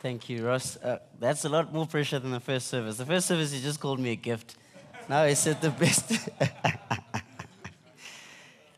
[0.00, 0.76] Thank you, Ross.
[0.76, 2.98] Uh, that's a lot more pressure than the first service.
[2.98, 4.54] The first service, he just called me a gift.
[5.08, 6.28] Now he said the best.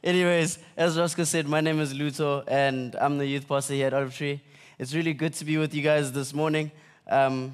[0.03, 3.93] Anyways, as Roscoe said, my name is Luto, and I'm the youth pastor here at
[3.93, 4.41] Olive Tree.
[4.79, 6.71] It's really good to be with you guys this morning.
[7.07, 7.53] Um,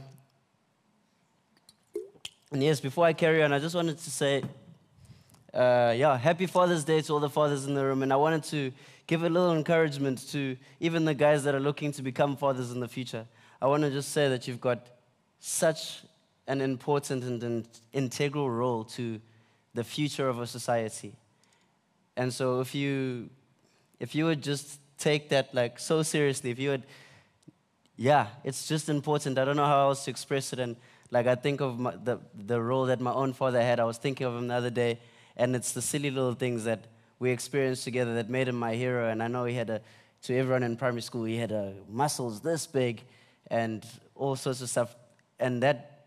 [2.53, 4.45] and yes, before I carry on, I just wanted to say,
[5.53, 8.05] uh, yeah, happy Father's Day to all the fathers in the room.
[8.05, 8.71] And I wanted to
[9.09, 12.79] give a little encouragement to even the guys that are looking to become fathers in
[12.79, 13.27] the future.
[13.61, 14.87] I want to just say that you've got
[15.41, 16.03] such
[16.47, 19.21] an important and an integral role to
[19.75, 21.15] the future of a society.
[22.17, 23.31] And so if you
[23.99, 26.85] if you would just take that like so seriously, if you would
[27.97, 29.39] yeah, it's just important.
[29.39, 30.59] I don't know how else to express it.
[30.59, 30.77] And
[31.11, 33.81] like I think of my, the the role that my own father had.
[33.81, 34.99] I was thinking of him the other day,
[35.37, 36.85] and it's the silly little things that
[37.19, 39.09] we experienced together that made him my hero.
[39.09, 39.81] And I know he had a
[40.23, 43.03] to everyone in primary school, he had a muscles this big,
[43.51, 44.97] and all sorts of stuff,
[45.39, 46.07] and that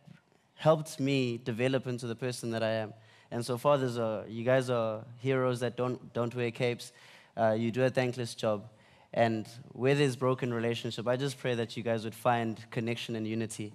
[0.55, 2.94] helped me develop into the person that I am.
[3.31, 6.91] And so, fathers, are, you guys are heroes that don't, don't wear capes.
[7.38, 8.67] Uh, you do a thankless job.
[9.14, 13.27] And where there's broken relationship, I just pray that you guys would find connection and
[13.27, 13.71] unity.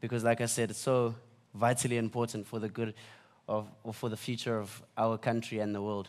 [0.00, 1.14] Because, like I said, it's so
[1.54, 2.94] vitally important for the good
[3.48, 6.08] of, or for the future of our country and the world.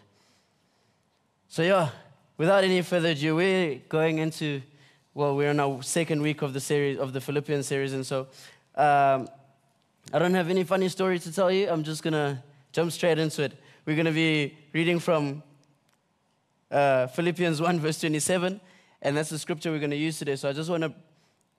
[1.48, 1.89] So, yeah,
[2.38, 4.62] without any further ado, we're going into,
[5.18, 7.92] well, we're in our second week of the series, of the Philippians series.
[7.92, 8.28] And so,
[8.76, 9.28] um,
[10.14, 11.68] I don't have any funny story to tell you.
[11.68, 13.54] I'm just to jump straight into it.
[13.88, 15.42] We're to be reading from
[16.70, 18.62] uh, Philippians 1, verse 27,
[19.02, 20.36] and that's the scripture we're to use today.
[20.36, 20.94] So I just want to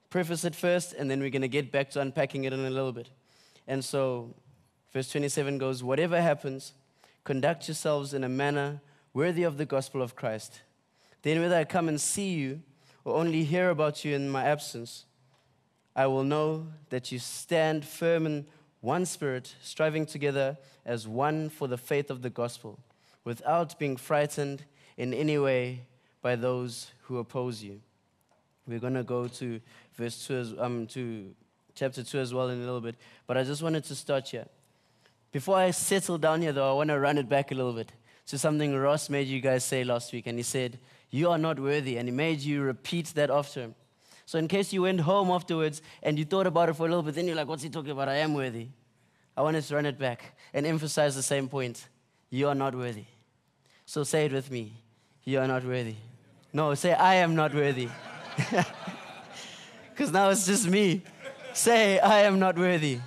[0.08, 2.92] preface it first, and then we're to get back to unpacking it in a little
[2.92, 3.10] bit.
[3.66, 4.36] And so,
[4.92, 6.74] verse 27 goes Whatever happens,
[7.24, 10.60] conduct yourselves in a manner worthy of the gospel of Christ.
[11.22, 12.62] Then, whether I come and see you
[13.08, 15.06] or only hear about you in my absence,
[15.96, 18.46] I will know that you stand firm in
[18.80, 22.78] one spirit, striving together as one for the faith of the gospel,
[23.24, 24.64] without being frightened
[24.96, 25.86] in any way
[26.22, 27.80] by those who oppose you.
[28.66, 29.60] We're going to go to
[29.94, 31.34] verse 2, as, um, to
[31.74, 32.96] chapter 2 as well in a little bit,
[33.26, 34.46] but I just wanted to start here.
[35.32, 37.90] Before I settle down here, though, I want to run it back a little bit
[38.28, 40.78] to something Ross made you guys say last week, and he said,
[41.10, 43.74] You are not worthy, and he made you repeat that after him.
[44.26, 47.02] So, in case you went home afterwards and you thought about it for a little
[47.02, 48.10] bit, then you're like, what's he talking about?
[48.10, 48.68] I am worthy.
[49.34, 51.88] I wanted to run it back and emphasize the same point.
[52.28, 53.06] You are not worthy.
[53.86, 54.74] So, say it with me.
[55.24, 55.94] You are not worthy.
[56.52, 57.88] No, say, I am not worthy.
[59.98, 61.02] Because now it's just me.
[61.54, 63.00] Say, I am not worthy.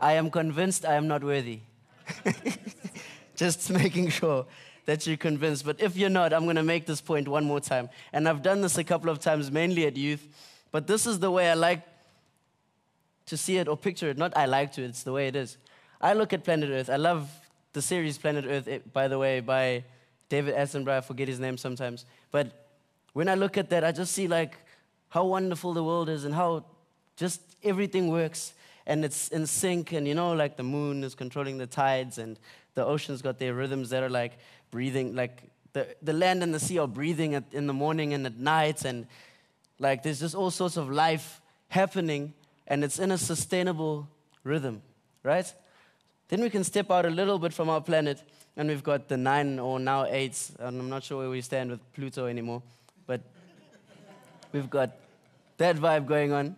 [0.00, 1.60] I am convinced I am not worthy.
[3.42, 4.46] just making sure
[4.86, 5.64] that you're convinced.
[5.64, 7.88] But if you're not, I'm going to make this point one more time.
[8.12, 10.26] And I've done this a couple of times, mainly at youth.
[10.70, 11.82] But this is the way I like
[13.26, 14.18] to see it or picture it.
[14.18, 15.56] Not I like to, it's the way it is.
[16.00, 16.90] I look at planet Earth.
[16.90, 17.30] I love
[17.72, 19.84] the series Planet Earth, eh, by the way, by
[20.28, 20.98] David Attenborough.
[20.98, 22.04] I forget his name sometimes.
[22.30, 22.46] But
[23.12, 24.56] when I look at that, I just see like
[25.10, 26.64] how wonderful the world is and how
[27.16, 28.54] just everything works
[28.86, 29.92] and it's in sync.
[29.92, 32.38] And you know, like the moon is controlling the tides and
[32.74, 34.38] the ocean's got their rhythms that are like
[34.70, 38.26] breathing, like the, the land and the sea are breathing at, in the morning and
[38.26, 39.06] at night, and
[39.78, 42.34] like there's just all sorts of life happening,
[42.66, 44.08] and it's in a sustainable
[44.44, 44.82] rhythm,
[45.22, 45.52] right?
[46.28, 48.22] Then we can step out a little bit from our planet,
[48.56, 51.70] and we've got the nine or now eight, and I'm not sure where we stand
[51.70, 52.62] with Pluto anymore,
[53.06, 53.20] but
[54.52, 54.92] we've got
[55.58, 56.56] that vibe going on,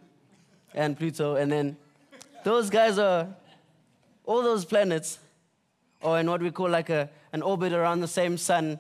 [0.75, 1.77] and Pluto, and then
[2.45, 3.29] those guys are,
[4.25, 5.19] all those planets
[6.01, 8.79] or in what we call like a, an orbit around the same sun.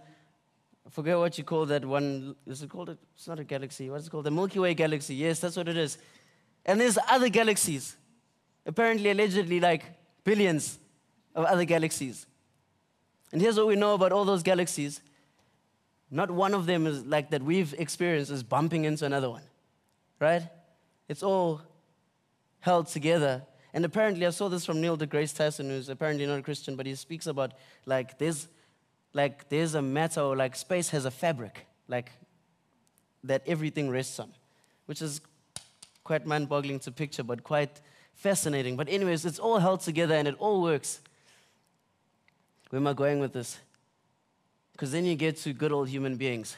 [0.87, 2.37] I forget what you call that one.
[2.47, 2.91] Is it called?
[2.91, 3.89] A, it's not a galaxy.
[3.89, 4.25] What is it called?
[4.25, 5.15] The Milky Way galaxy.
[5.15, 5.99] Yes, that's what it is.
[6.67, 7.97] And there's other galaxies.
[8.67, 9.85] Apparently, allegedly, like
[10.23, 10.79] billions
[11.35, 12.27] of other galaxies.
[13.33, 15.01] And here's what we know about all those galaxies.
[16.11, 19.43] Not one of them is like that we've experienced is bumping into another one.
[20.21, 20.43] Right?
[21.09, 21.63] It's all
[22.61, 23.43] held together
[23.75, 26.87] and apparently, I saw this from Neil deGrasse Tyson, who's apparently not a Christian, but
[26.87, 27.53] he speaks about
[27.85, 28.49] like there's,
[29.13, 32.13] like there's a matter, or like space has a fabric, like
[33.25, 34.33] that everything rests on,
[34.87, 35.21] which is
[36.05, 37.81] quite mind-boggling to picture, but quite
[38.15, 38.77] fascinating.
[38.77, 41.01] But anyways, it's all held together and it all works.
[42.71, 43.59] Where am I going with this?
[44.73, 46.57] Because then you get to good old human beings.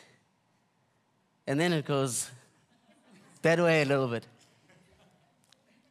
[1.46, 2.30] And then it goes
[3.42, 4.26] that way a little bit.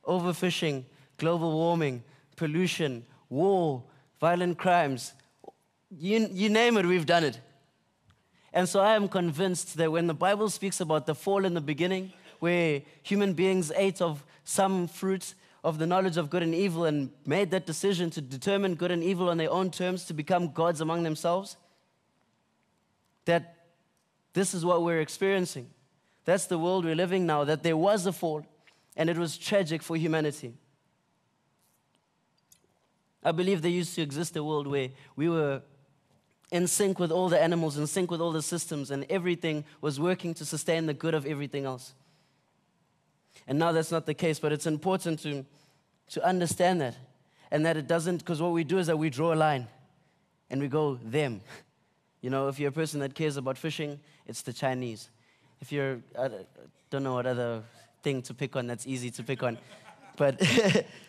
[0.05, 0.83] Overfishing,
[1.17, 2.03] global warming,
[2.35, 3.83] pollution, war,
[4.19, 5.13] violent crimes.
[5.97, 7.39] You, you name it, we've done it.
[8.53, 11.61] And so I am convinced that when the Bible speaks about the fall in the
[11.61, 15.33] beginning, where human beings ate of some fruit
[15.63, 19.03] of the knowledge of good and evil and made that decision to determine good and
[19.03, 21.57] evil on their own terms to become gods among themselves,
[23.25, 23.55] that
[24.33, 25.67] this is what we're experiencing.
[26.23, 28.45] That's the world we're living now, that there was a fall
[28.95, 30.53] and it was tragic for humanity.
[33.25, 35.63] I believe there used to exist a world where we were
[36.51, 39.99] in sync with all the animals, in sync with all the systems, and everything was
[39.99, 41.95] working to sustain the good of everything else.
[43.47, 45.43] And now that's not the case, but it's important to,
[46.11, 46.95] to understand that.
[47.49, 49.67] And that it doesn't, because what we do is that we draw a line
[50.51, 51.41] and we go, them.
[52.21, 55.11] You know, if you're a person that cares about fishing, it's the Chinese.
[55.61, 56.31] If you're, I
[56.89, 57.61] don't know what other
[58.01, 59.59] thing to pick on that's easy to pick on,
[60.17, 60.41] but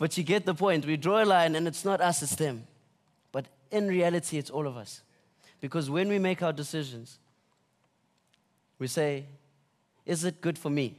[0.00, 0.86] But you get the point.
[0.86, 2.66] We draw a line and it's not us, it's them.
[3.32, 5.02] But in reality, it's all of us.
[5.60, 7.18] Because when we make our decisions,
[8.78, 9.26] we say,
[10.06, 10.96] Is it good for me?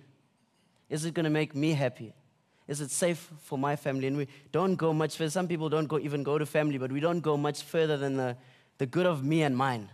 [0.88, 2.14] Is it going to make me happy?
[2.68, 4.06] Is it safe for my family?
[4.06, 5.32] And we don't go much further.
[5.32, 8.18] Some people don't go, even go to family, but we don't go much further than
[8.18, 8.38] the,
[8.78, 9.90] the good of me and mine.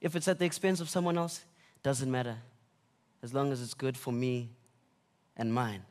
[0.00, 1.44] If it's at the expense of someone else,
[1.82, 2.38] doesn't matter.
[3.22, 4.48] As long as it's good for me
[5.36, 5.82] and mine.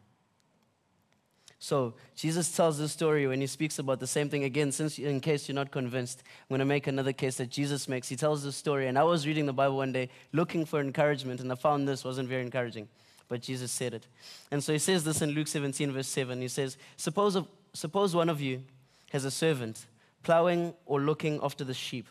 [1.60, 4.72] So Jesus tells this story when he speaks about the same thing again.
[4.72, 8.08] Since in case you're not convinced, I'm going to make another case that Jesus makes.
[8.08, 11.42] He tells this story, and I was reading the Bible one day looking for encouragement,
[11.42, 12.88] and I found this wasn't very encouraging,
[13.28, 14.08] but Jesus said it.
[14.52, 16.42] And so he says this in Luke 17 verse 7.
[16.42, 17.38] He says, "Suppose
[17.74, 18.64] suppose one of you
[19.12, 19.86] has a servant
[20.24, 22.08] plowing or looking after the sheep.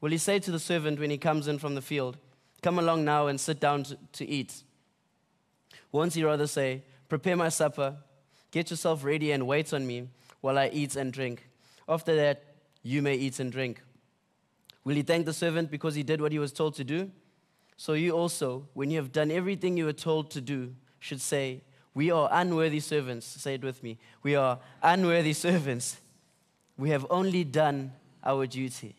[0.00, 2.16] Will he say to the servant when he comes in from the field,
[2.60, 4.64] "Come along now and sit down to, to eat"?
[5.92, 7.96] Won't he rather say, "Prepare my supper"?
[8.54, 10.06] Get yourself ready and wait on me
[10.40, 11.48] while I eat and drink.
[11.88, 12.44] After that,
[12.84, 13.82] you may eat and drink.
[14.84, 17.10] Will he thank the servant because he did what he was told to do?
[17.76, 21.62] So you also, when you have done everything you were told to do, should say,
[21.94, 23.26] We are unworthy servants.
[23.26, 23.98] Say it with me.
[24.22, 25.96] We are unworthy servants.
[26.78, 27.92] We have only done
[28.22, 28.94] our duty.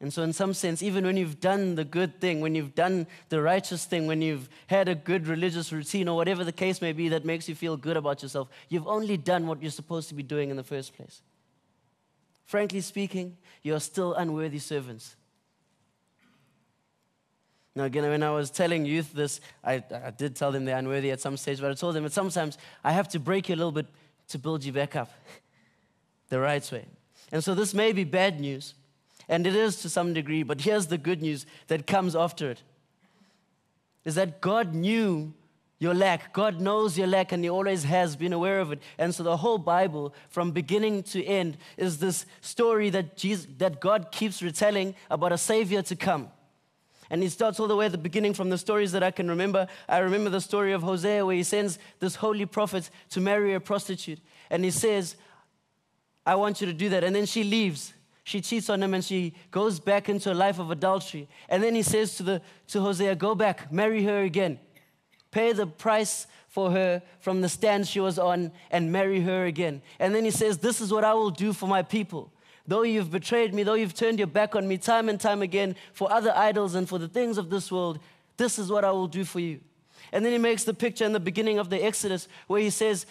[0.00, 3.06] And so, in some sense, even when you've done the good thing, when you've done
[3.30, 6.92] the righteous thing, when you've had a good religious routine, or whatever the case may
[6.92, 10.14] be that makes you feel good about yourself, you've only done what you're supposed to
[10.14, 11.22] be doing in the first place.
[12.44, 15.16] Frankly speaking, you are still unworthy servants.
[17.74, 21.10] Now, again, when I was telling youth this, I, I did tell them they're unworthy
[21.10, 23.56] at some stage, but I told them that sometimes I have to break you a
[23.56, 23.86] little bit
[24.28, 25.10] to build you back up
[26.28, 26.86] the right way.
[27.32, 28.74] And so, this may be bad news.
[29.28, 32.62] And it is to some degree, but here's the good news that comes after it
[34.04, 35.34] is that God knew
[35.78, 36.32] your lack.
[36.32, 38.80] God knows your lack and He always has been aware of it.
[38.98, 43.80] And so the whole Bible, from beginning to end, is this story that, Jesus, that
[43.80, 46.30] God keeps retelling about a Savior to come.
[47.10, 49.28] And he starts all the way at the beginning from the stories that I can
[49.28, 49.68] remember.
[49.88, 53.60] I remember the story of Hosea where he sends this holy prophet to marry a
[53.60, 54.18] prostitute.
[54.50, 55.16] And he says,
[56.24, 57.04] I want you to do that.
[57.04, 57.92] And then she leaves
[58.26, 61.28] she cheats on him and she goes back into a life of adultery.
[61.48, 64.58] And then he says to, the, to Hosea, Go back, marry her again.
[65.30, 69.80] Pay the price for her from the stand she was on and marry her again.
[70.00, 72.32] And then he says, This is what I will do for my people.
[72.66, 75.76] Though you've betrayed me, though you've turned your back on me time and time again
[75.92, 78.00] for other idols and for the things of this world,
[78.38, 79.60] this is what I will do for you.
[80.10, 83.06] And then he makes the picture in the beginning of the Exodus where he says,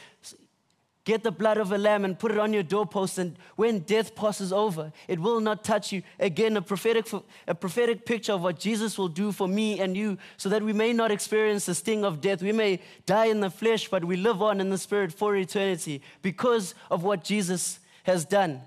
[1.06, 4.16] Get the blood of a lamb and put it on your doorpost, and when death
[4.16, 6.02] passes over, it will not touch you.
[6.20, 7.08] Again, a prophetic,
[7.48, 10.74] a prophetic picture of what Jesus will do for me and you, so that we
[10.74, 12.42] may not experience the sting of death.
[12.42, 16.02] We may die in the flesh, but we live on in the spirit for eternity
[16.24, 18.62] because of what Jesus has done.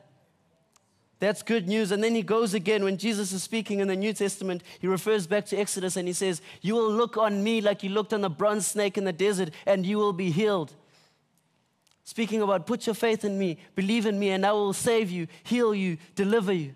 [1.18, 1.90] That's good news.
[1.90, 4.62] And then he goes again when Jesus is speaking in the New Testament.
[4.78, 7.90] He refers back to Exodus and he says, You will look on me like you
[7.90, 10.72] looked on the bronze snake in the desert, and you will be healed
[12.08, 15.26] speaking about put your faith in me, believe in me, and I will save you,
[15.42, 16.72] heal you, deliver you.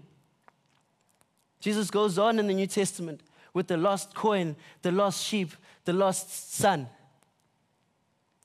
[1.59, 3.23] Jesus goes on in the New Testament
[3.55, 5.53] with the lost coin, the lost sheep,
[5.87, 6.87] the lost son,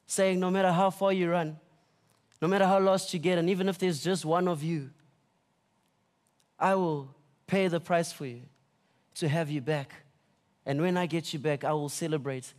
[0.06, 1.58] saying, No matter how far you run,
[2.41, 4.89] no matter how lost you get, and even if there's just one of you,
[6.58, 7.13] I will
[7.48, 8.44] pay the price for you
[9.15, 9.91] to have you back.
[10.65, 12.53] And when I get you back, I will celebrate.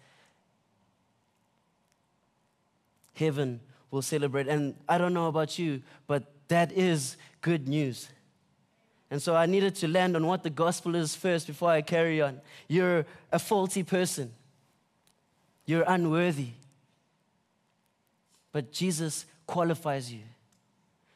[3.14, 4.48] Heaven will celebrate.
[4.48, 8.08] And I don't know about you, but that is good news.
[9.10, 12.20] And so I needed to land on what the gospel is first before I carry
[12.20, 12.40] on.
[12.68, 14.32] You're a faulty person,
[15.66, 16.50] you're unworthy.
[18.50, 20.22] But Jesus qualifies you.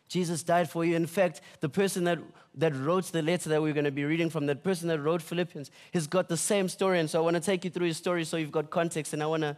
[0.09, 0.95] Jesus died for you.
[0.95, 2.19] In fact, the person that,
[2.57, 5.23] that wrote the letter that we're going to be reading from, that person that wrote
[5.23, 7.01] Philippians, he's got the same story.
[7.01, 9.15] And so I want to take you through his story so you've got context.
[9.15, 9.57] And I want to,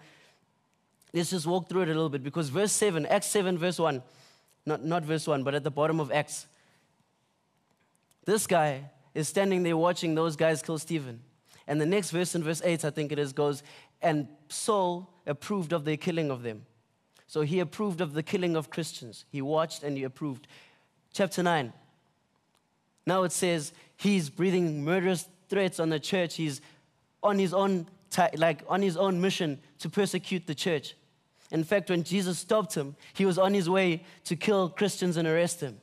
[1.14, 4.02] let's just walk through it a little bit because verse 7, Acts 7, verse 1,
[4.66, 6.47] not, not verse 1, but at the bottom of Acts,
[8.26, 11.21] this guy is standing there watching those guys kill Stephen.
[11.66, 13.62] And the next verse in verse 8, I think it is, goes,
[14.02, 16.66] and Saul approved of the killing of them.
[17.26, 19.25] So he approved of the killing of Christians.
[19.30, 20.47] He watched and he approved.
[21.12, 21.73] Chapter 9.
[23.06, 26.35] Now it says he's breathing murderous threats on the church.
[26.35, 26.61] He's
[27.23, 27.87] on his own
[28.37, 30.94] like on his own mission to persecute the church.
[31.54, 35.26] In fact, when Jesus stopped him, he was on his way to kill Christians and
[35.28, 35.80] arrest them.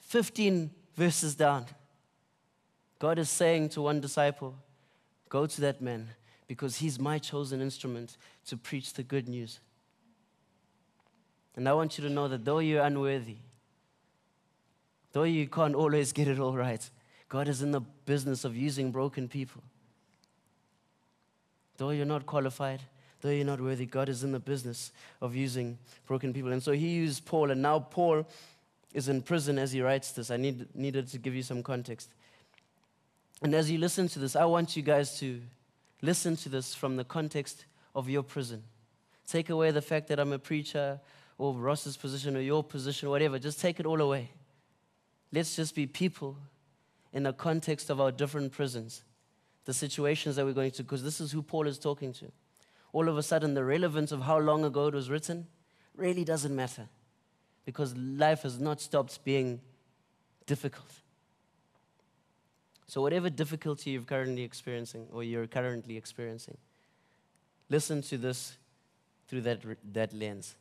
[0.00, 1.64] 15 verses down,
[2.98, 4.54] God is saying to one disciple,
[5.30, 6.10] Go to that man
[6.46, 9.60] because he's my chosen instrument to preach the good news.
[11.56, 13.38] And I want you to know that though you're unworthy,
[15.12, 16.90] though you can't always get it all right,
[17.30, 19.62] God is in the business of using broken people.
[21.78, 22.82] Though you're not qualified,
[23.22, 26.52] though you're not worthy, God is in the business of using broken people.
[26.52, 28.28] And so he used Paul, and now Paul
[28.92, 30.30] is in prison as he writes this.
[30.30, 32.10] I need, needed to give you some context.
[33.40, 35.40] And as you listen to this, I want you guys to
[36.02, 37.64] listen to this from the context
[37.94, 38.62] of your prison.
[39.26, 41.00] Take away the fact that I'm a preacher,
[41.38, 43.38] or Ross's position or your position, whatever.
[43.38, 44.30] Just take it all away.
[45.32, 46.36] Let's just be people
[47.12, 49.02] in the context of our different prisons,
[49.64, 52.30] the situations that we're going to, because this is who Paul is talking to.
[52.92, 55.46] All of a sudden, the relevance of how long ago it was written
[55.96, 56.88] really doesn't matter
[57.64, 59.60] because life has not stopped being
[60.46, 60.90] difficult.
[62.86, 66.58] So, whatever difficulty you're currently experiencing or you're currently experiencing,
[67.70, 68.58] listen to this
[69.28, 69.60] through that,
[69.92, 70.56] that lens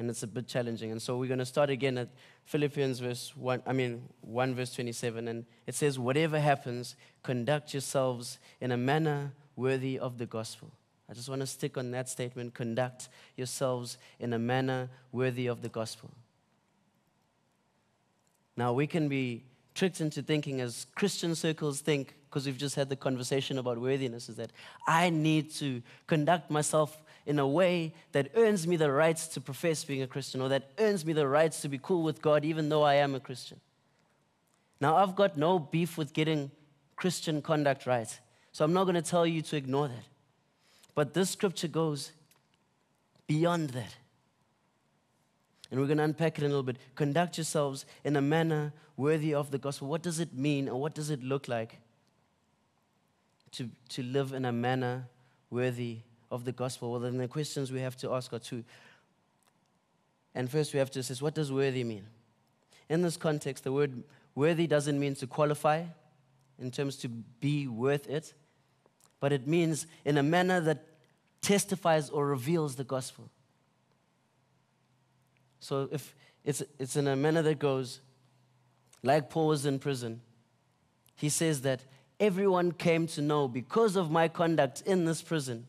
[0.00, 0.90] and it's a bit challenging.
[0.90, 2.08] And so we're going to start again at
[2.46, 8.38] Philippians verse 1, I mean 1 verse 27 and it says whatever happens conduct yourselves
[8.62, 10.72] in a manner worthy of the gospel.
[11.10, 15.60] I just want to stick on that statement conduct yourselves in a manner worthy of
[15.60, 16.10] the gospel.
[18.56, 19.42] Now we can be
[19.74, 24.28] tricked into thinking as Christian circles think because we've just had the conversation about worthiness
[24.28, 24.52] is that
[24.86, 29.84] I need to conduct myself in a way that earns me the rights to profess
[29.84, 32.68] being a Christian or that earns me the rights to be cool with God even
[32.68, 33.60] though I am a Christian.
[34.80, 36.50] Now, I've got no beef with getting
[36.96, 38.08] Christian conduct right,
[38.52, 40.09] so I'm not going to tell you to ignore that.
[41.00, 42.12] But this scripture goes
[43.26, 43.96] beyond that.
[45.70, 46.76] And we're going to unpack it a little bit.
[46.94, 49.88] Conduct yourselves in a manner worthy of the gospel.
[49.88, 51.78] What does it mean and what does it look like
[53.52, 55.06] to, to live in a manner
[55.48, 56.90] worthy of the gospel?
[56.90, 58.62] Well, then the questions we have to ask are two.
[60.34, 62.04] And first, we have to assess what does worthy mean?
[62.90, 64.02] In this context, the word
[64.34, 65.82] worthy doesn't mean to qualify
[66.58, 68.34] in terms to be worth it,
[69.18, 70.89] but it means in a manner that
[71.40, 73.30] testifies or reveals the gospel.
[75.60, 78.00] So if it's, it's in a manner that goes,
[79.02, 80.20] like Paul was in prison,
[81.16, 81.80] he says that
[82.18, 85.66] everyone came to know because of my conduct in this prison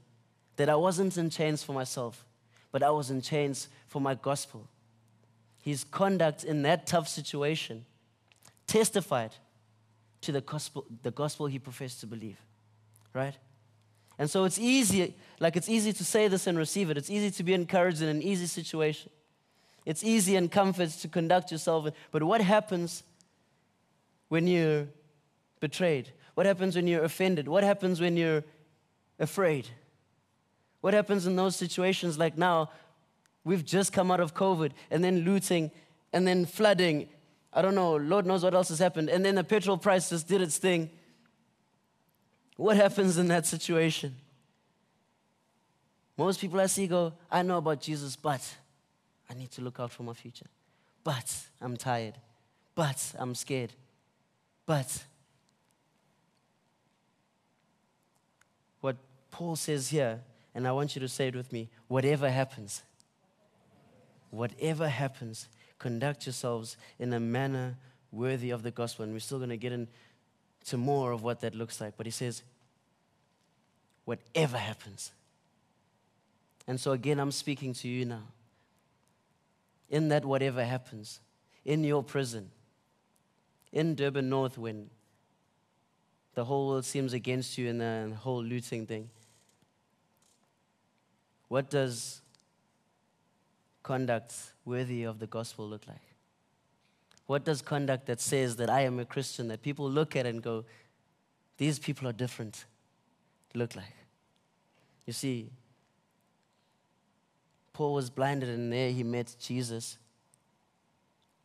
[0.56, 2.26] that I wasn't in chains for myself,
[2.72, 4.68] but I was in chains for my gospel.
[5.62, 7.86] His conduct in that tough situation
[8.68, 9.32] testified
[10.22, 12.38] to the gospel, the gospel he professed to believe,
[13.14, 13.36] right?
[14.22, 16.98] And so it's easy, like it's easy to say this and receive it.
[16.98, 19.10] It's easy to be encouraged in an easy situation.
[19.84, 21.88] It's easy and comfort to conduct yourself.
[22.12, 23.02] But what happens
[24.30, 24.86] when you're
[25.60, 26.12] betrayed?
[26.36, 27.48] What happens when you're offended?
[27.48, 28.44] What happens when you're
[29.18, 29.68] afraid?
[30.82, 32.70] What happens in those situations like now?
[33.44, 35.72] We've just come out of COVID and then looting
[36.14, 37.10] and then flooding.
[37.52, 39.10] I don't know, Lord knows what else has happened.
[39.10, 40.92] And then the petrol price just did its thing.
[42.58, 44.16] What happens in that situation?
[46.18, 48.42] Most people I see go, I know about Jesus, but
[49.30, 50.46] I need to look out for my future.
[51.04, 52.16] But I'm tired.
[52.76, 53.74] But I'm scared.
[54.66, 55.04] But
[58.82, 58.98] what
[59.32, 60.20] Paul says here
[60.54, 62.84] and I want you to say it with me whatever happens,
[64.30, 65.48] whatever happens,
[65.80, 67.78] conduct yourselves in a manner
[68.12, 69.04] worthy of the gospel.
[69.04, 69.72] And we're still going to get
[70.62, 71.94] into more of what that looks like.
[71.98, 72.44] But he says,
[74.06, 75.12] whatever happens.
[76.68, 78.24] And so, again, I'm speaking to you now.
[79.90, 81.20] In that, whatever happens,
[81.66, 82.50] in your prison,
[83.74, 84.90] in Durban North, when
[86.34, 89.10] the whole world seems against you in the whole looting thing
[91.52, 92.22] what does
[93.84, 96.11] conduct worthy of the gospel look like?
[97.32, 100.44] What does conduct that says that I am a Christian, that people look at and
[100.44, 100.66] go,
[101.56, 102.66] these people are different,
[103.54, 103.96] look like?
[105.06, 105.50] You see,
[107.72, 109.98] Paul was blinded, and there he met Jesus.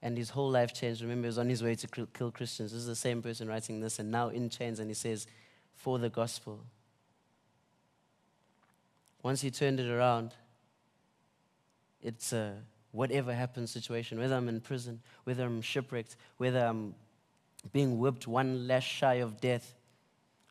[0.03, 1.03] And his whole life changed.
[1.03, 2.73] Remember, he was on his way to kill Christians.
[2.73, 5.29] This is the same person writing this, and now in chains, and he says,
[5.77, 6.65] For the gospel.
[9.23, 10.35] Once he turned it around,
[12.03, 12.57] it's a
[12.97, 16.95] whatever happens situation, whether I'm in prison, whether I'm shipwrecked, whether I'm
[17.73, 19.75] being whipped one lash shy of death,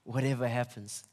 [0.04, 1.04] whatever happens,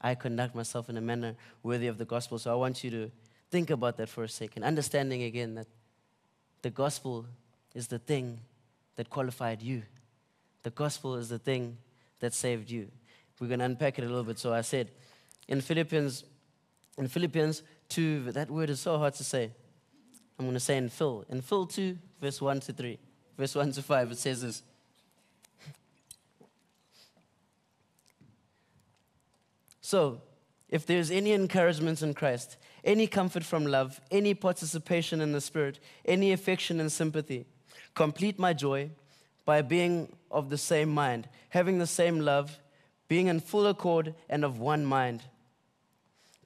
[0.00, 2.38] I conduct myself in a manner worthy of the gospel.
[2.38, 3.10] So I want you to
[3.50, 5.66] think about that for a second, understanding again that
[6.62, 7.26] the gospel
[7.74, 8.40] is the thing
[8.94, 9.82] that qualified you.
[10.62, 11.78] The gospel is the thing
[12.20, 12.88] that saved you.
[13.40, 14.38] We're going to unpack it a little bit.
[14.38, 14.90] So I said
[15.48, 16.24] in Philippians,
[16.98, 19.50] in Philippians 2, that word is so hard to say.
[20.40, 21.22] I'm going to say in Phil.
[21.28, 22.98] In Phil 2, verse 1 to 3,
[23.36, 24.62] verse 1 to 5, it says this.
[29.82, 30.22] So,
[30.70, 35.78] if there's any encouragement in Christ, any comfort from love, any participation in the Spirit,
[36.06, 37.44] any affection and sympathy,
[37.94, 38.88] complete my joy
[39.44, 42.58] by being of the same mind, having the same love,
[43.08, 45.20] being in full accord and of one mind.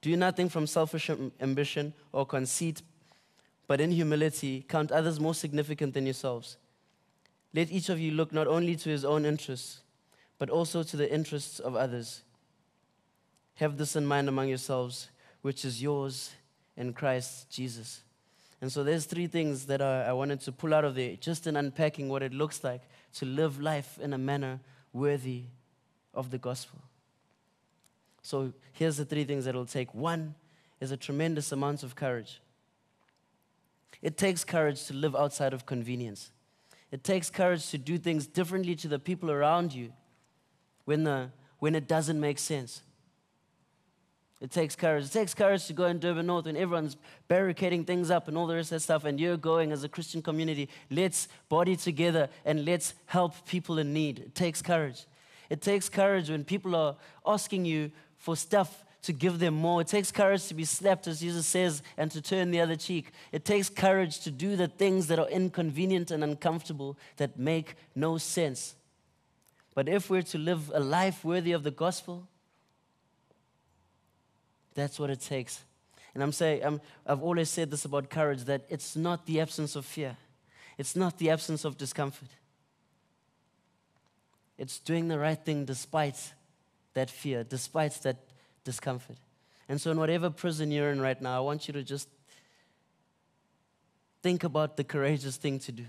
[0.01, 1.09] Do nothing from selfish
[1.39, 2.81] ambition or conceit
[3.67, 6.57] but in humility, count others more significant than yourselves.
[7.53, 9.81] Let each of you look not only to his own interests,
[10.37, 12.23] but also to the interests of others.
[13.55, 15.09] Have this in mind among yourselves,
[15.41, 16.31] which is yours
[16.75, 18.01] in Christ Jesus.
[18.61, 21.55] And so there's three things that I, wanted to pull out of there, just in
[21.55, 22.81] unpacking what it looks like
[23.15, 24.59] to live life in a manner
[24.91, 25.43] worthy
[26.13, 26.79] of the gospel.
[28.21, 29.93] So here's the three things that it'll take.
[29.93, 30.35] One
[30.79, 32.41] is a tremendous amount of courage.
[34.05, 36.29] It takes courage to live outside of convenience.
[36.91, 39.93] It takes courage to do things differently to the people around you
[40.83, 42.83] when, the, when it doesn't make sense.
[44.39, 45.05] It takes courage.
[45.05, 48.45] It takes courage to go in Durban North when everyone's barricading things up and all
[48.45, 50.69] the rest of that stuff, and you're going as a Christian community.
[50.91, 54.19] Let's body together and let's help people in need.
[54.19, 55.07] It takes courage.
[55.49, 59.81] It takes courage when people are asking you for stuff to give them more.
[59.81, 63.11] It takes courage to be slapped, as Jesus says, and to turn the other cheek.
[63.31, 68.17] It takes courage to do the things that are inconvenient and uncomfortable that make no
[68.17, 68.75] sense.
[69.75, 72.27] But if we're to live a life worthy of the gospel,
[74.73, 75.63] that's what it takes.
[76.15, 76.79] And I'm saying, i
[77.11, 80.17] I've always said this about courage that it's not the absence of fear,
[80.79, 82.29] it's not the absence of discomfort.
[84.57, 86.33] It's doing the right thing despite
[86.93, 88.15] that fear, despite that
[88.65, 89.17] discomfort.
[89.69, 92.09] And so, in whatever prison you're in right now, I want you to just
[94.21, 95.85] think about the courageous thing to do.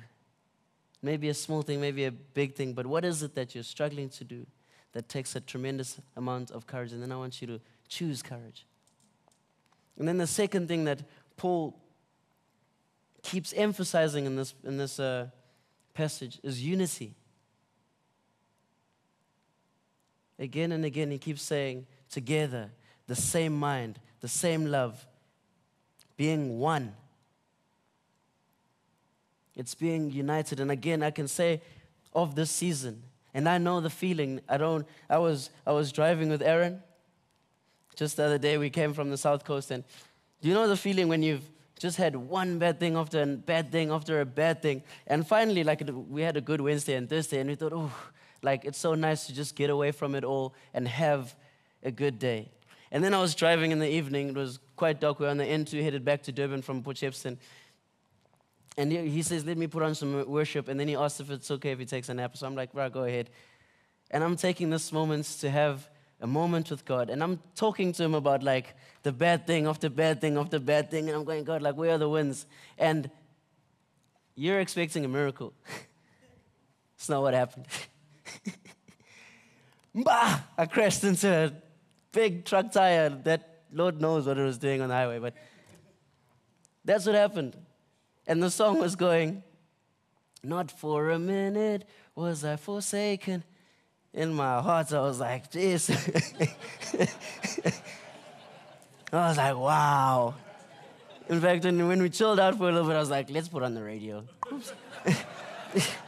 [1.02, 4.08] Maybe a small thing, maybe a big thing, but what is it that you're struggling
[4.10, 4.46] to do
[4.92, 6.92] that takes a tremendous amount of courage?
[6.92, 8.64] And then I want you to choose courage.
[9.98, 11.02] And then the second thing that
[11.36, 11.78] Paul
[13.22, 15.28] keeps emphasizing in this, in this uh,
[15.94, 17.14] passage is unity.
[20.38, 22.70] Again and again, he keeps saying, together,
[23.06, 25.06] the same mind, the same love,
[26.16, 26.94] being one.
[29.54, 30.60] It's being united.
[30.60, 31.62] And again, I can say
[32.14, 33.02] of this season,
[33.34, 34.40] and I know the feeling.
[34.48, 36.82] I don't, I was, I was driving with Aaron
[37.94, 38.58] just the other day.
[38.58, 39.84] We came from the South Coast, and
[40.40, 43.70] do you know the feeling when you've just had one bad thing after a bad
[43.72, 44.82] thing after a bad thing?
[45.06, 47.92] And finally, like we had a good Wednesday and Thursday, and we thought, oh,
[48.42, 51.34] like it's so nice to just get away from it all and have
[51.86, 52.50] a good day.
[52.90, 54.28] And then I was driving in the evening.
[54.28, 55.18] It was quite dark.
[55.18, 57.38] We were on the N2 headed back to Durban from Port Shepstone.
[58.76, 60.68] And he, says, Let me put on some worship.
[60.68, 62.36] And then he asks if it's okay if he takes a nap.
[62.36, 63.30] So I'm like, Right, go ahead.
[64.10, 65.88] And I'm taking this moment to have
[66.20, 67.10] a moment with God.
[67.10, 70.90] And I'm talking to him about like the bad thing after bad thing after bad
[70.90, 71.08] thing.
[71.08, 72.46] And I'm going, God, like, where are the wins?
[72.76, 73.10] And
[74.34, 75.54] you're expecting a miracle.
[76.96, 77.66] it's not what happened.
[79.94, 80.40] bah!
[80.56, 81.65] I crashed into a
[82.16, 85.34] big truck tire that Lord knows what it was doing on the highway, but
[86.82, 87.54] that's what happened.
[88.26, 89.42] And the song was going,
[90.42, 93.44] Not for a minute was I forsaken.
[94.14, 95.84] In my heart, I was like, Jeez.
[99.12, 100.34] I was like, wow.
[101.28, 103.48] In fact, when, when we chilled out for a little bit, I was like, let's
[103.48, 104.24] put on the radio.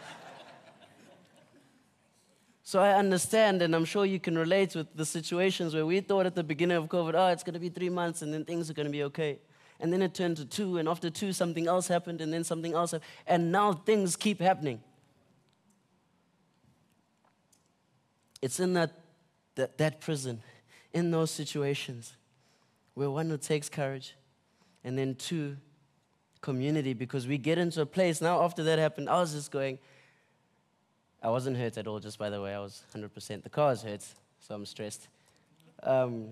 [2.69, 6.27] So I understand, and I'm sure you can relate with the situations where we thought
[6.27, 8.69] at the beginning of COVID, oh, it's going to be three months and then things
[8.69, 9.39] are going to be okay.
[9.81, 12.75] and then it turned to two, and after two, something else happened, and then something
[12.75, 14.83] else happened, and now things keep happening.
[18.43, 18.93] It's in that,
[19.55, 20.43] that, that prison,
[20.93, 22.19] in those situations,
[22.93, 24.15] where one, it takes courage,
[24.85, 25.57] and then two,
[26.43, 28.21] community, because we get into a place.
[28.21, 29.79] Now, after that happened, I was just going,
[31.23, 33.43] I wasn't hurt at all, just by the way, I was 100%.
[33.43, 34.05] The car hurt,
[34.41, 35.09] so I'm stressed.
[35.83, 36.29] Um,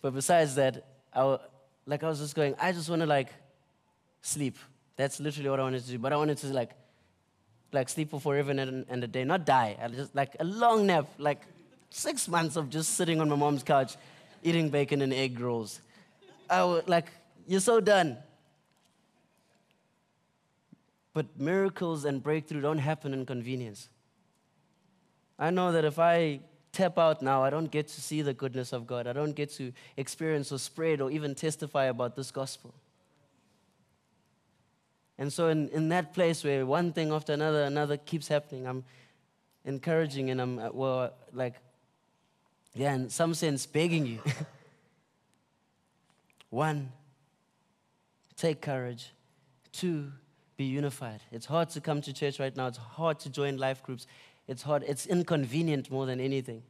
[0.00, 1.38] but besides that, I,
[1.86, 3.30] like I was just going, I just want to like
[4.22, 4.56] sleep.
[4.96, 5.98] That's literally what I wanted to do.
[5.98, 6.70] But I wanted to like,
[7.72, 9.76] like sleep for forever and, and a day, not die.
[9.82, 11.42] I just like a long nap, like
[11.90, 13.96] six months of just sitting on my mom's couch,
[14.42, 15.80] eating bacon and egg rolls.
[16.48, 17.06] I was like,
[17.46, 18.18] you're so done.
[21.12, 23.88] But miracles and breakthrough don't happen in convenience.
[25.38, 26.40] I know that if I
[26.72, 29.06] tap out now, I don't get to see the goodness of God.
[29.06, 32.74] I don't get to experience or spread or even testify about this gospel.
[35.18, 38.84] And so, in, in that place where one thing after another, another keeps happening, I'm
[39.64, 41.54] encouraging and I'm, uh, well, like,
[42.74, 44.20] yeah, in some sense, begging you.
[46.50, 46.92] One,
[48.36, 49.12] take courage.
[49.72, 50.12] Two,
[50.56, 51.20] be unified.
[51.32, 54.06] It's hard to come to church right now, it's hard to join life groups.
[54.48, 56.62] It's hard, it's inconvenient more than anything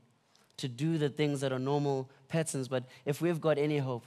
[0.58, 2.68] to do the things that are normal patterns.
[2.68, 4.04] But if we've got any hope,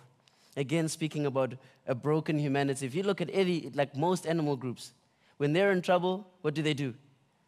[0.57, 1.53] again, speaking about
[1.87, 4.91] a broken humanity, if you look at any, like most animal groups,
[5.37, 6.93] when they're in trouble, what do they do?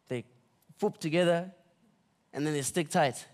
[0.07, 0.23] They
[0.79, 1.51] whoop together
[2.31, 3.25] and then they stick tight.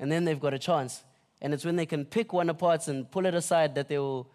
[0.00, 1.04] And then they've got a chance.
[1.40, 4.28] And it's when they can pick one apart and pull it aside that they will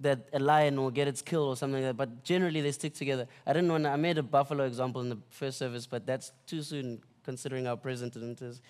[0.00, 1.96] that a lion will get its kill or something like that.
[1.96, 3.26] But generally, they stick together.
[3.46, 3.84] I didn't want.
[3.84, 7.66] To, I made a buffalo example in the first service, but that's too soon considering
[7.66, 8.60] our president is.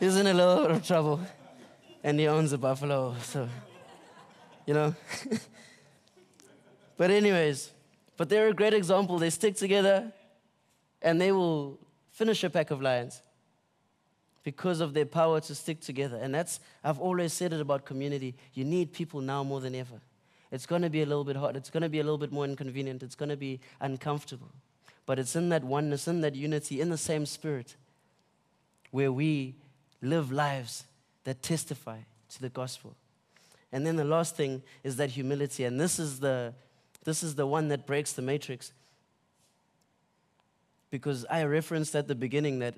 [0.00, 1.20] He's in a lot of trouble,
[2.02, 3.48] and he owns a buffalo, so
[4.66, 4.94] you know.
[6.96, 7.72] but anyways,
[8.16, 9.18] but they're a great example.
[9.18, 10.12] They stick together,
[11.00, 11.78] and they will
[12.10, 13.22] finish a pack of lions
[14.44, 16.18] because of their power to stick together.
[16.20, 18.34] And that's, I've always said it about community.
[18.52, 20.00] You need people now more than ever.
[20.52, 21.56] It's going to be a little bit hard.
[21.56, 23.02] It's going to be a little bit more inconvenient.
[23.02, 24.52] It's going to be uncomfortable.
[25.06, 27.74] But it's in that oneness, in that unity, in the same spirit,
[28.90, 29.56] where we
[30.00, 30.84] live lives
[31.24, 32.94] that testify to the gospel.
[33.72, 35.64] And then the last thing is that humility.
[35.64, 36.54] And this is the,
[37.02, 38.72] this is the one that breaks the matrix.
[40.90, 42.74] Because I referenced at the beginning that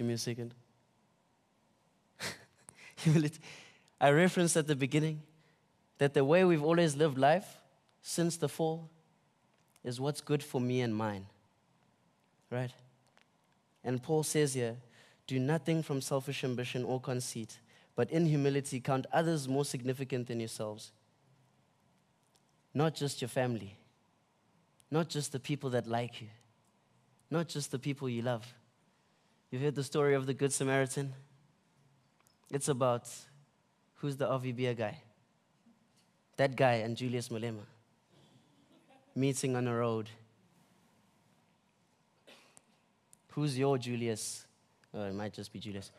[0.00, 0.54] Give me a second.
[2.96, 3.38] Humility.
[4.00, 5.20] I referenced at the beginning
[5.98, 7.58] that the way we've always lived life
[8.00, 8.88] since the fall
[9.84, 11.26] is what's good for me and mine.
[12.48, 12.70] Right?
[13.84, 14.76] And Paul says here
[15.26, 17.58] do nothing from selfish ambition or conceit,
[17.94, 20.92] but in humility count others more significant than yourselves.
[22.72, 23.76] Not just your family,
[24.90, 26.28] not just the people that like you,
[27.30, 28.54] not just the people you love
[29.50, 31.12] You've heard the story of the Good Samaritan?
[32.52, 33.08] It's about
[33.94, 35.02] who's the RVBA guy?
[36.36, 37.64] That guy and Julius Malema
[39.14, 40.08] meeting on a road.
[43.32, 44.46] Who's your Julius?
[44.94, 45.90] Oh, it might just be Julius.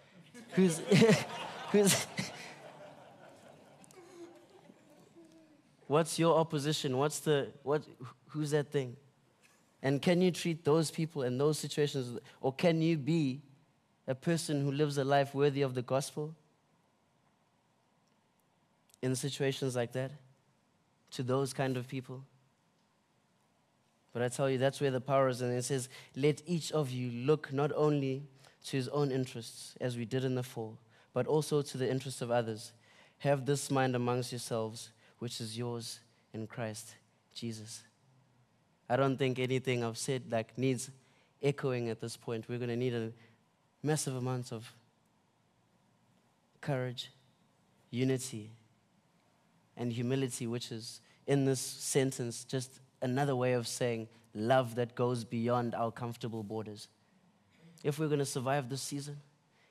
[0.53, 0.81] Who's,
[1.71, 2.07] who's,
[5.87, 6.97] what's your opposition?
[6.97, 7.83] What's the, what,
[8.27, 8.95] who's that thing?
[9.83, 13.41] And can you treat those people in those situations, or can you be
[14.07, 16.35] a person who lives a life worthy of the gospel
[19.01, 20.11] in situations like that
[21.11, 22.23] to those kind of people?
[24.13, 25.41] But I tell you, that's where the power is.
[25.41, 28.23] And it says, Let each of you look not only
[28.65, 30.77] to his own interests, as we did in the fall,
[31.13, 32.73] but also to the interests of others.
[33.19, 35.99] Have this mind amongst yourselves, which is yours
[36.33, 36.95] in Christ
[37.33, 37.83] Jesus.
[38.91, 40.91] I don't think anything I've said like needs
[41.41, 42.49] echoing at this point.
[42.49, 43.13] We're going to need a
[43.81, 44.69] massive amount of
[46.59, 47.09] courage,
[47.89, 48.51] unity,
[49.77, 55.23] and humility, which is in this sentence just another way of saying love that goes
[55.23, 56.89] beyond our comfortable borders.
[57.85, 59.21] If we're going to survive this season,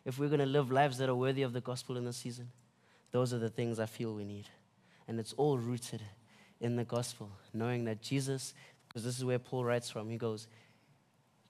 [0.07, 2.49] if we're going to live lives that are worthy of the gospel in this season,
[3.11, 4.49] those are the things I feel we need.
[5.07, 6.01] And it's all rooted
[6.59, 8.55] in the gospel, knowing that Jesus
[9.01, 10.11] because this is where Paul writes from.
[10.11, 10.47] He goes,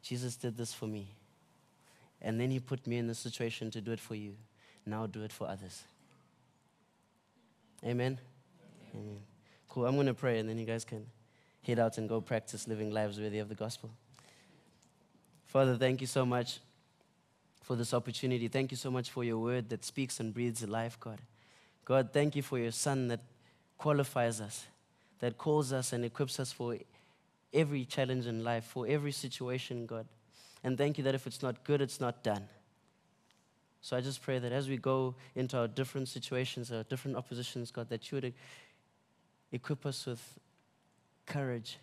[0.03, 1.09] Jesus did this for me.
[2.23, 4.37] And then he put me in the situation to do it for you.
[4.87, 5.83] Now do it for others.
[7.83, 8.21] Amen?
[8.95, 9.05] Amen.
[9.05, 9.21] Amen.
[9.69, 9.87] Cool.
[9.87, 11.05] I'm going to pray and then you guys can
[11.67, 13.91] head out and go practice living lives worthy of the gospel.
[15.47, 16.61] Father, thank you so much
[17.65, 18.47] for this opportunity.
[18.47, 21.19] Thank you so much for your word that speaks and breathes life, God.
[21.85, 23.21] God, thank you for your Son that
[23.77, 24.67] qualifies us,
[25.19, 26.77] that calls us and equips us for
[27.53, 30.07] every challenge in life, for every situation, God.
[30.63, 32.49] And thank you that if it's not good, it's not done.
[33.81, 37.71] So I just pray that as we go into our different situations, our different oppositions,
[37.71, 38.35] God, that you would
[39.53, 40.39] equip us with
[41.27, 41.79] courage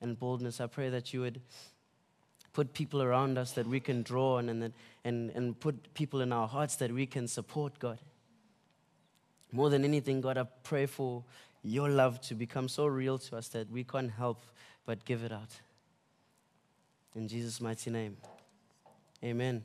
[0.00, 0.60] and boldness.
[0.60, 1.40] I pray that you would
[2.52, 4.72] put people around us that we can draw on and, that,
[5.04, 7.98] and, and put people in our hearts that we can support, God.
[9.52, 11.24] More than anything, God, I pray for
[11.62, 14.44] your love to become so real to us that we can't help
[14.86, 15.60] but give it out.
[17.14, 18.16] In Jesus' mighty name.
[19.22, 19.62] Amen.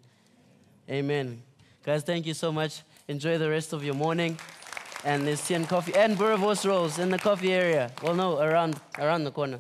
[0.90, 1.42] Amen.
[1.84, 2.82] Guys, thank you so much.
[3.08, 4.38] Enjoy the rest of your morning.
[5.04, 7.92] And there's tea and coffee and Boerewors rolls in the coffee area.
[8.04, 9.60] Well, no, around, around the corner.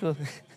[0.00, 0.16] Cool.